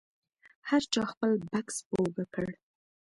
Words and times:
هر 0.69 0.83
چا 0.93 1.01
خپل 1.11 1.31
بکس 1.51 1.77
په 1.87 1.95
اوږه 2.01 2.25
کړ. 2.33 2.47